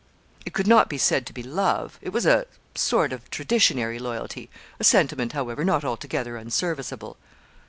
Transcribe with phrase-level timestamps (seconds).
[0.47, 4.49] It could not be said to be love; it was a sort of traditionary loyalty;
[4.79, 7.17] a sentiment, however, not altogether unserviceable.